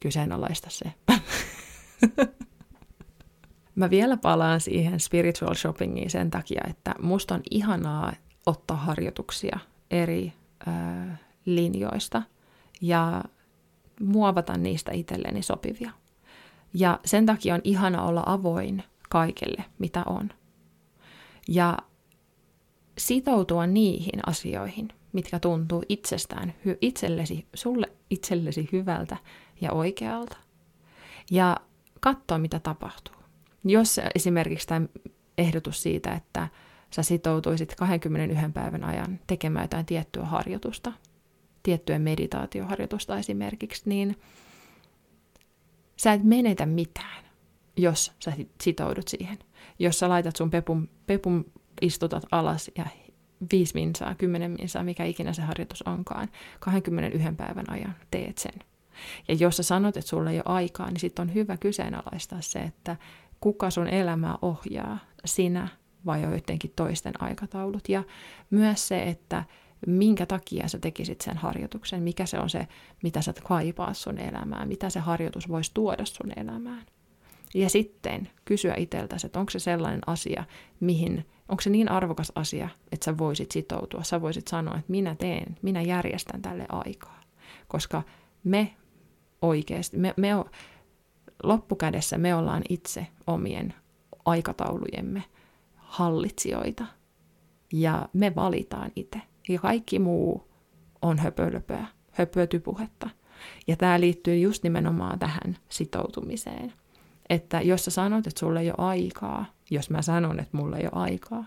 [0.00, 0.92] kyseenalaista se.
[3.74, 8.12] Mä vielä palaan siihen spiritual shoppingiin sen takia, että musta on ihanaa
[8.46, 9.58] ottaa harjoituksia
[9.90, 10.32] eri
[10.68, 10.70] ö,
[11.46, 12.22] linjoista
[12.80, 13.24] ja
[14.00, 15.90] muovata niistä itselleni sopivia.
[16.74, 20.30] Ja sen takia on ihana olla avoin kaikelle, mitä on.
[21.48, 21.78] Ja
[22.98, 29.16] sitoutua niihin asioihin, mitkä tuntuu itsestään itsellesi, sulle itsellesi hyvältä
[29.60, 30.36] ja oikealta.
[31.30, 31.56] Ja
[32.00, 33.21] katsoa, mitä tapahtuu.
[33.64, 34.86] Jos esimerkiksi tämä
[35.38, 36.48] ehdotus siitä, että
[36.90, 40.92] sä sitoutuisit 21 päivän ajan tekemään jotain tiettyä harjoitusta,
[41.62, 44.16] tiettyä meditaatioharjoitusta esimerkiksi, niin
[45.96, 47.24] sä et menetä mitään,
[47.76, 49.38] jos sä sitoudut siihen.
[49.78, 52.86] Jos sä laitat sun pepun, pepun istutat alas ja
[53.52, 56.28] viisi minsaa, kymmenen minsaa, mikä ikinä se harjoitus onkaan,
[56.60, 58.54] 21 päivän ajan teet sen.
[59.28, 62.58] Ja jos sä sanot, että sulla ei ole aikaa, niin sitten on hyvä kyseenalaistaa se,
[62.58, 62.96] että
[63.42, 65.68] kuka sun elämää ohjaa, sinä
[66.06, 67.88] vai joidenkin toisten aikataulut.
[67.88, 68.04] Ja
[68.50, 69.44] myös se, että
[69.86, 72.68] minkä takia sä tekisit sen harjoituksen, mikä se on se,
[73.02, 76.86] mitä sä kaipaat sun elämään, mitä se harjoitus voisi tuoda sun elämään.
[77.54, 80.44] Ja sitten kysyä itseltäsi, että onko se sellainen asia,
[80.80, 85.14] mihin, onko se niin arvokas asia, että sä voisit sitoutua, sä voisit sanoa, että minä
[85.14, 87.20] teen, minä järjestän tälle aikaa.
[87.68, 88.02] Koska
[88.44, 88.74] me
[89.42, 90.30] oikeasti, me, me
[91.42, 93.74] loppukädessä me ollaan itse omien
[94.24, 95.24] aikataulujemme
[95.76, 96.84] hallitsijoita.
[97.72, 99.20] Ja me valitaan itse.
[99.48, 100.48] Ja kaikki muu
[101.02, 103.10] on höpölöpöä, höpötypuhetta.
[103.66, 106.72] Ja tämä liittyy just nimenomaan tähän sitoutumiseen.
[107.28, 110.84] Että jos sä sanot, että sulla ei ole aikaa, jos mä sanon, että mulla ei
[110.84, 111.44] ole aikaa,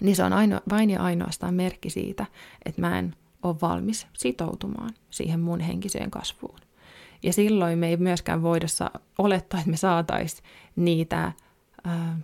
[0.00, 2.26] niin se on aino, vain ja ainoastaan merkki siitä,
[2.64, 6.58] että mä en ole valmis sitoutumaan siihen mun henkiseen kasvuun.
[7.24, 8.66] Ja silloin me ei myöskään voida
[9.18, 10.44] olettaa, että me saataisiin
[10.76, 11.24] niitä
[11.86, 12.16] äh,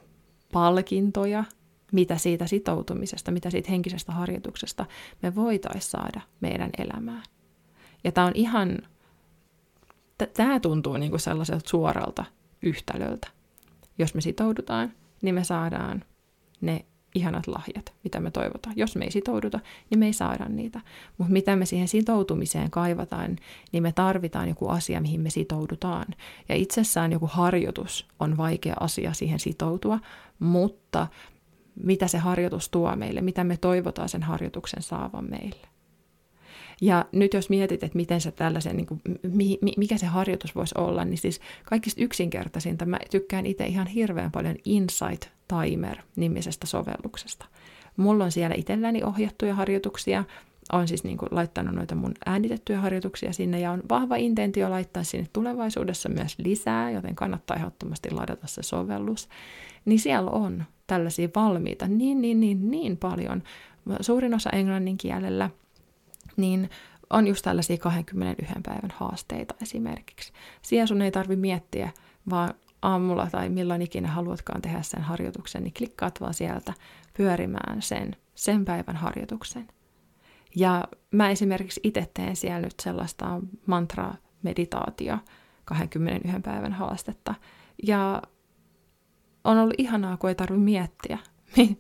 [0.53, 1.45] palkintoja,
[1.93, 4.87] mitä siitä sitoutumisesta, mitä siitä henkisestä harjoituksesta
[5.23, 7.23] me voitaisiin saada meidän elämään.
[8.05, 8.79] Ja tämä on ihan,
[10.35, 12.25] tämä tuntuu niin kuin sellaiselta suoralta
[12.63, 13.29] yhtälöltä.
[13.99, 16.05] Jos me sitoudutaan, niin me saadaan
[16.61, 16.85] ne
[17.15, 18.77] ihanat lahjat, mitä me toivotaan.
[18.77, 20.81] Jos me ei sitouduta, niin me ei saada niitä.
[21.19, 23.37] Mutta mitä me siihen sitoutumiseen kaivataan,
[23.73, 26.07] niin me tarvitaan joku asia, mihin me sitoudutaan.
[26.49, 29.99] Ja itsessään joku harjoitus on vaikea asia siihen sitoutua,
[30.39, 31.07] mutta
[31.83, 35.69] mitä se harjoitus tuo meille, mitä me toivotaan sen harjoituksen saavan meille.
[36.81, 39.01] Ja nyt jos mietit, että miten se tällaisen, niin kuin,
[39.77, 44.57] mikä se harjoitus voisi olla, niin siis kaikista yksinkertaisinta, mä tykkään itse ihan hirveän paljon
[44.65, 47.47] Insight Timer nimisestä sovelluksesta.
[47.97, 50.25] Mulla on siellä itselläni ohjattuja harjoituksia,
[50.73, 55.05] olen siis niin kuin laittanut noita mun äänitettyjä harjoituksia sinne ja on vahva intentio laittaa
[55.05, 59.29] sinne tulevaisuudessa myös lisää, joten kannattaa ehdottomasti ladata se sovellus.
[59.85, 63.43] Niin siellä on tällaisia valmiita niin, niin, niin, niin paljon.
[64.01, 65.51] Suurin osa englannin kielellä,
[66.41, 66.71] niin
[67.11, 70.33] on just tällaisia 21 päivän haasteita esimerkiksi.
[70.63, 71.91] Siellä sun ei tarvi miettiä,
[72.31, 76.73] vaan aamulla tai milloin ikinä haluatkaan tehdä sen harjoituksen, niin klikkaat vaan sieltä
[77.17, 79.69] pyörimään sen, sen päivän harjoituksen.
[80.57, 85.19] Ja mä esimerkiksi itse teen siellä nyt sellaista mantra-meditaatio
[85.65, 87.35] 21 päivän haastetta.
[87.87, 88.23] Ja
[89.45, 91.19] on ollut ihanaa, kun ei tarvitse miettiä,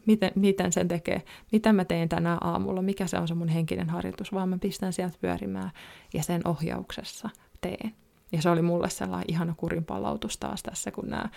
[0.06, 3.90] miten, miten sen tekee, mitä mä teen tänä aamulla, mikä se on se mun henkinen
[3.90, 5.70] harjoitus, vaan mä pistän sieltä pyörimään
[6.14, 7.30] ja sen ohjauksessa
[7.60, 7.94] teen.
[8.32, 11.28] Ja se oli mulle sellainen ihana kurinpalautus taas tässä, kun nämä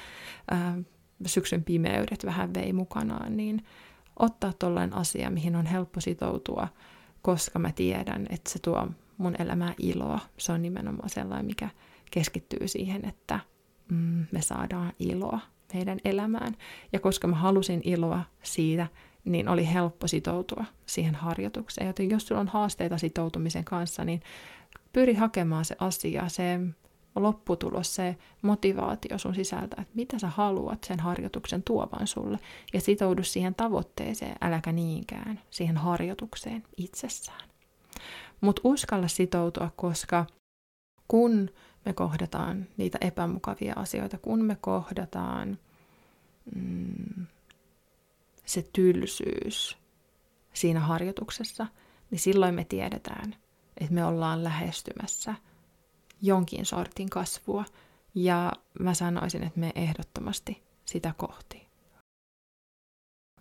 [0.52, 0.78] ää,
[1.26, 3.66] syksyn pimeydet vähän vei mukanaan, niin
[4.20, 6.68] ottaa tollainen asia, mihin on helppo sitoutua,
[7.22, 10.20] koska mä tiedän, että se tuo mun elämää iloa.
[10.38, 11.70] Se on nimenomaan sellainen, mikä
[12.12, 13.40] keskittyy siihen, että
[13.92, 15.40] mm, me saadaan iloa
[15.74, 16.58] meidän elämään.
[16.94, 18.88] Ja koska mä halusin iloa siitä,
[19.26, 21.88] niin oli helppo sitoutua siihen harjoitukseen.
[21.88, 24.22] Joten jos sulla on haasteita sitoutumisen kanssa, niin
[24.94, 26.60] pyri hakemaan se asia, se
[27.16, 32.40] lopputulos, se motivaatio sun sisältä, että mitä sä haluat sen harjoituksen tuovan sulle,
[32.74, 37.50] ja sitoudu siihen tavoitteeseen, äläkä niinkään siihen harjoitukseen itsessään.
[38.42, 40.26] Mutta uskalla sitoutua, koska
[41.08, 41.50] kun
[41.86, 45.58] me kohdataan niitä epämukavia asioita, kun me kohdataan
[46.56, 47.28] mm,
[48.46, 49.78] se tylsyys
[50.54, 51.68] siinä harjoituksessa,
[52.12, 53.36] niin silloin me tiedetään,
[53.78, 55.36] että me ollaan lähestymässä
[56.22, 57.66] jonkin sortin kasvua.
[58.16, 61.68] Ja mä sanoisin, että me ehdottomasti sitä kohti.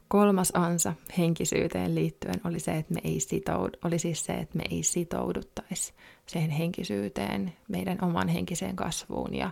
[0.08, 4.64] Kolmas ansa henkisyyteen liittyen oli se, että me ei sitoudu, oli siis se, että me
[4.70, 5.94] ei sitouduttaisi
[6.26, 9.34] siihen henkisyyteen, meidän oman henkiseen kasvuun.
[9.34, 9.50] Ja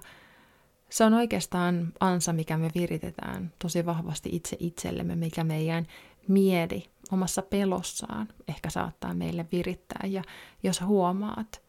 [0.91, 5.87] se on oikeastaan ansa, mikä me viritetään tosi vahvasti itse itsellemme, mikä meidän
[6.29, 10.07] mieli omassa pelossaan ehkä saattaa meille virittää.
[10.07, 10.23] Ja
[10.63, 11.63] jos huomaat,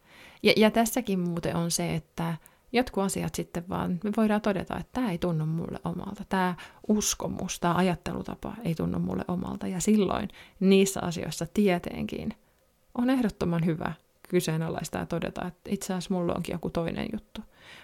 [0.43, 2.37] ja, ja tässäkin muuten on se, että
[2.71, 6.55] jotkut asiat sitten vaan, me voidaan todeta, että tämä ei tunnu mulle omalta, tämä
[6.87, 10.29] uskomus, tämä ajattelutapa ei tunnu mulle omalta, ja silloin
[10.59, 12.33] niissä asioissa tietenkin
[12.95, 13.93] on ehdottoman hyvä
[14.29, 17.41] kyseenalaista ja todeta, että itse asiassa mulla onkin joku toinen juttu.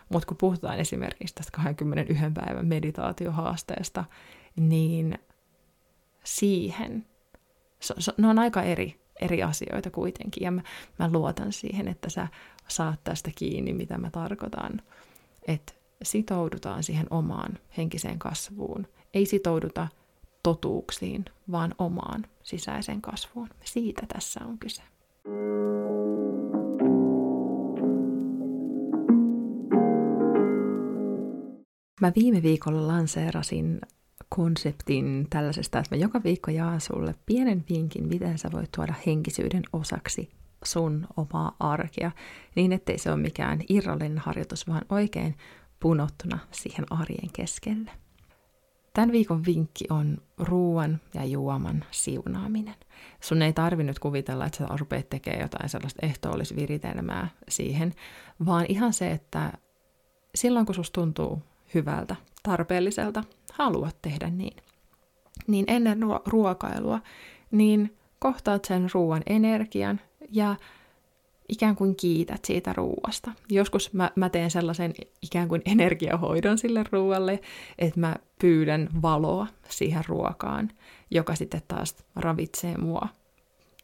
[0.09, 4.05] Mutta kun puhutaan esimerkiksi tästä 21 päivän meditaatiohaasteesta,
[4.55, 5.19] niin
[6.23, 7.05] siihen,
[7.79, 10.61] so, so, ne on aika eri, eri asioita kuitenkin, ja mä,
[10.99, 12.27] mä luotan siihen, että sä
[12.67, 14.81] saat tästä kiinni, mitä mä tarkoitan.
[15.47, 15.73] Että
[16.03, 18.87] sitoudutaan siihen omaan henkiseen kasvuun.
[19.13, 19.87] Ei sitouduta
[20.43, 23.49] totuuksiin, vaan omaan sisäiseen kasvuun.
[23.63, 24.81] Siitä tässä on kyse.
[32.01, 33.81] Mä viime viikolla lanseerasin
[34.29, 39.63] konseptin tällaisesta, että mä joka viikko jaan sulle pienen vinkin, miten sä voit tuoda henkisyyden
[39.73, 40.29] osaksi
[40.65, 42.11] sun omaa arkea,
[42.55, 45.35] niin ettei se ole mikään irrallinen harjoitus, vaan oikein
[45.79, 47.91] punottuna siihen arjen keskelle.
[48.93, 52.75] Tämän viikon vinkki on ruoan ja juoman siunaaminen.
[53.21, 57.93] Sun ei tarvinnut kuvitella, että sä rupeat tekemään jotain sellaista ehtoollisviritelmää siihen,
[58.45, 59.53] vaan ihan se, että
[60.35, 61.41] silloin kun susta tuntuu
[61.73, 64.57] hyvältä, tarpeelliselta, haluat tehdä niin,
[65.47, 66.99] niin ennen ruokailua,
[67.51, 70.01] niin kohtaat sen ruoan energian
[70.31, 70.55] ja
[71.49, 73.31] ikään kuin kiität siitä ruuasta.
[73.49, 77.39] Joskus mä, mä teen sellaisen ikään kuin energiahoidon sille ruoalle,
[77.77, 80.69] että mä pyydän valoa siihen ruokaan,
[81.11, 83.07] joka sitten taas ravitsee mua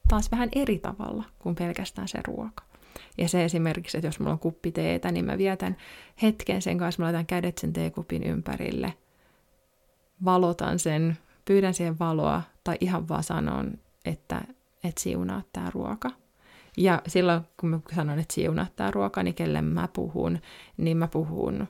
[0.08, 2.63] taas vähän eri tavalla kuin pelkästään se ruoka.
[3.17, 5.77] Ja se esimerkiksi, että jos mulla on kuppi teetä, niin mä vietän
[6.21, 8.93] hetken sen kanssa, mä laitan kädet sen teekupin ympärille,
[10.25, 13.73] valotan sen, pyydän siihen valoa tai ihan vaan sanon,
[14.06, 14.41] että
[14.84, 16.12] et siunaa tämä ruoka.
[16.77, 20.39] Ja silloin, kun mä sanon, että siunaa tämä ruoka, niin kelle mä puhun,
[20.77, 21.67] niin mä puhun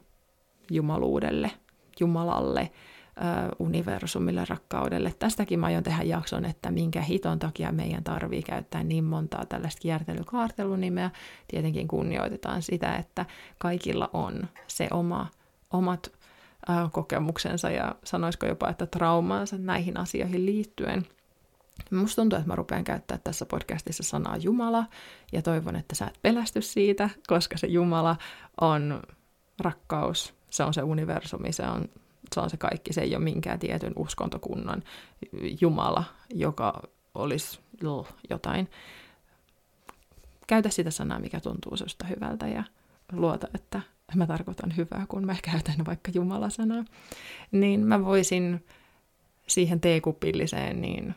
[0.72, 1.52] jumaluudelle,
[2.00, 2.72] Jumalalle,
[3.60, 5.14] universumille, rakkaudelle.
[5.20, 9.82] Tästäkin mä aion tehdä jakson, että minkä hiton takia meidän tarvii käyttää niin montaa tällaista
[9.82, 11.12] kiertelykaartelunimeä.
[11.48, 13.26] Tietenkin kunnioitetaan sitä, että
[13.58, 15.28] kaikilla on se oma,
[15.72, 16.12] omat
[16.92, 21.06] kokemuksensa ja sanoisiko jopa, että traumaansa näihin asioihin liittyen.
[21.92, 24.86] Musta tuntuu, että mä rupean käyttää tässä podcastissa sanaa Jumala,
[25.32, 28.16] ja toivon, että sä et pelästy siitä, koska se Jumala
[28.62, 29.02] on
[29.60, 31.86] rakkaus, se on se universumi, se on
[32.34, 34.84] se on se kaikki, se ei ole minkään tietyn uskontokunnan
[35.62, 36.04] Jumala,
[36.34, 36.82] joka
[37.16, 37.60] olisi
[38.30, 38.70] jotain.
[40.48, 42.64] käytä sitä sanaa, mikä tuntuu susta hyvältä ja
[43.12, 43.82] luota, että
[44.16, 46.86] mä tarkoitan hyvää, kun mä käytän vaikka Jumala-sanaa,
[47.52, 48.66] niin mä voisin
[49.48, 51.16] siihen teekupilliseen niin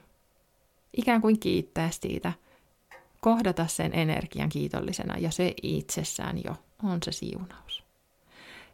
[0.96, 2.32] ikään kuin kiittää siitä,
[3.20, 7.84] kohdata sen energian kiitollisena ja se itsessään jo on se siunaus.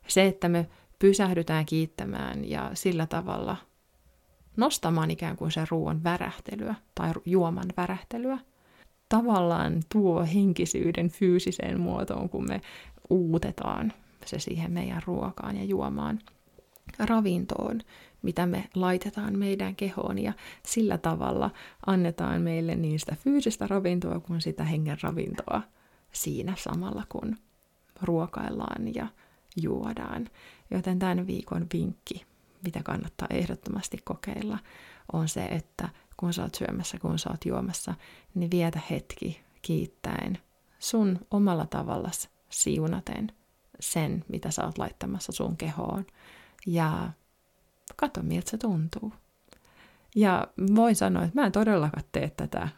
[0.08, 0.68] Se, että me
[1.02, 3.56] pysähdytään kiittämään ja sillä tavalla
[4.56, 8.38] nostamaan ikään kuin sen ruoan värähtelyä tai juoman värähtelyä,
[9.08, 12.60] tavallaan tuo henkisyyden fyysiseen muotoon, kun me
[13.10, 13.92] uutetaan
[14.26, 16.18] se siihen meidän ruokaan ja juomaan
[16.98, 17.80] ravintoon,
[18.22, 20.32] mitä me laitetaan meidän kehoon ja
[20.66, 21.50] sillä tavalla
[21.86, 25.62] annetaan meille niin sitä fyysistä ravintoa kuin sitä hengen ravintoa
[26.12, 27.36] siinä samalla kun
[28.02, 29.06] ruokaillaan ja
[29.56, 30.28] juodaan.
[30.74, 32.26] Joten tämän viikon vinkki,
[32.64, 34.58] mitä kannattaa ehdottomasti kokeilla,
[35.12, 37.94] on se, että kun sä oot syömässä, kun sä oot juomassa,
[38.34, 40.38] niin vietä hetki kiittäen
[40.78, 43.32] sun omalla tavallas siunaten
[43.80, 46.06] sen, mitä sä oot laittamassa sun kehoon.
[46.66, 47.10] Ja
[47.96, 49.12] kato, miltä se tuntuu.
[50.16, 52.68] Ja voin sanoa, että mä en todellakaan tee tätä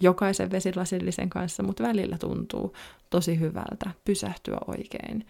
[0.00, 2.76] jokaisen vesilasillisen kanssa, mutta välillä tuntuu
[3.10, 5.26] tosi hyvältä pysähtyä oikein,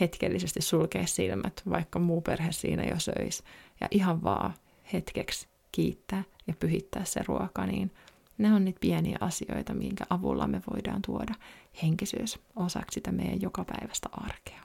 [0.00, 3.42] hetkellisesti sulkea silmät, vaikka muu perhe siinä jo söisi,
[3.80, 4.54] ja ihan vaan
[4.92, 7.90] hetkeksi kiittää ja pyhittää se ruoka, niin
[8.38, 11.34] ne on niitä pieniä asioita, minkä avulla me voidaan tuoda
[11.82, 14.62] henkisyys osaksi sitä meidän jokapäiväistä arkea.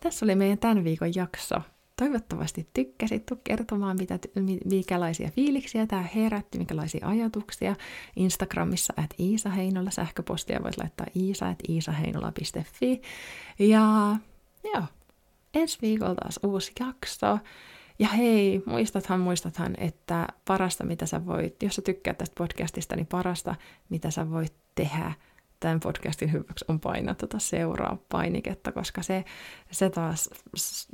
[0.00, 1.54] Tässä oli meidän tämän viikon jakso.
[2.00, 3.26] Toivottavasti tykkäsit.
[3.26, 4.18] Tuu kertomaan, mitä,
[4.64, 7.76] minkälaisia fiiliksiä tämä herätti, minkälaisia ajatuksia.
[8.16, 13.02] Instagramissa at Iisa Heinola sähköpostia voit laittaa iisa at iisaheinola.fi.
[13.58, 14.16] Ja
[14.74, 14.82] joo,
[15.54, 17.38] ensi viikolla taas uusi jakso.
[17.98, 23.06] Ja hei, muistathan, muistathan, että parasta mitä sä voit, jos sä tykkäät tästä podcastista, niin
[23.06, 23.54] parasta
[23.88, 25.12] mitä sä voit tehdä
[25.60, 29.24] tämän podcastin hyväksi on painaa tuota seuraa painiketta, koska se,
[29.70, 30.30] se taas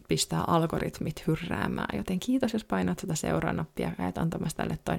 [0.08, 1.98] pistää algoritmit hyrräämään.
[1.98, 4.98] Joten kiitos, jos painat tuota seuraa-nappia ja et antamassa tälle toi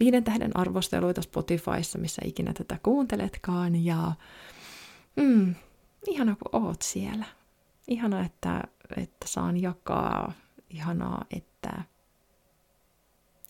[0.00, 3.84] viiden tähden arvosteluita Spotifyssa, missä ikinä tätä kuunteletkaan.
[3.84, 4.12] Ja
[5.16, 5.54] mm,
[6.06, 7.24] ihana, kun oot siellä.
[7.88, 8.62] Ihana, että,
[8.96, 10.32] että saan jakaa.
[10.70, 11.82] Ihanaa, että...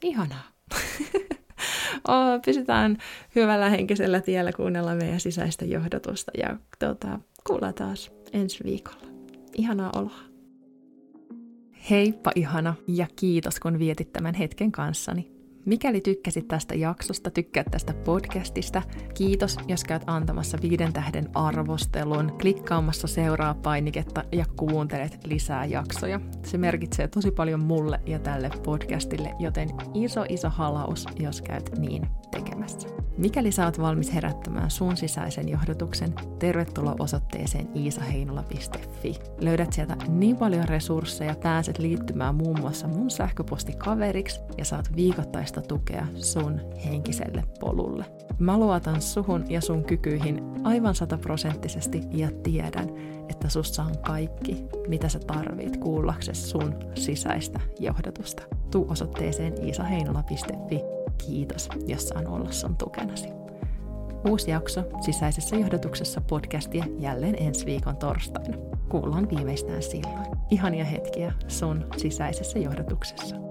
[0.02, 0.44] Ihanaa.
[2.44, 2.98] pysytään
[3.34, 9.06] hyvällä henkisellä tiellä kuunnella meidän sisäistä johdotusta ja tuota, kuullaan taas ensi viikolla.
[9.54, 10.28] Ihanaa oloa.
[11.90, 15.37] Heippa ihana ja kiitos kun vietit tämän hetken kanssani.
[15.68, 18.82] Mikäli tykkäsit tästä jaksosta, tykkäät tästä podcastista,
[19.14, 26.20] kiitos, jos käyt antamassa viiden tähden arvostelun, klikkaamassa seuraa painiketta ja kuuntelet lisää jaksoja.
[26.44, 32.08] Se merkitsee tosi paljon mulle ja tälle podcastille, joten iso iso halaus, jos käyt niin
[32.30, 32.88] tekemässä.
[33.18, 39.14] Mikäli sä oot valmis herättämään sun sisäisen johdotuksen, tervetuloa osoitteeseen iisaheinola.fi.
[39.40, 46.06] Löydät sieltä niin paljon resursseja, pääset liittymään muun muassa mun sähköpostikaveriksi ja saat viikoittaista tukea
[46.14, 48.04] sun henkiselle polulle.
[48.38, 52.88] Mä luotan suhun ja sun kykyihin aivan sataprosenttisesti ja tiedän,
[53.28, 58.42] että sussa on kaikki, mitä sä tarvit kuullaksesi sun sisäistä johdotusta.
[58.70, 63.28] Tuu osoitteeseen iisaheinola.fi Kiitos, jos saan olla sun tukenasi.
[64.28, 68.58] Uusi jakso sisäisessä johdotuksessa podcastia jälleen ensi viikon torstaina.
[68.88, 70.26] Kuullaan viimeistään silloin.
[70.50, 73.47] Ihania hetkiä sun sisäisessä johdotuksessa.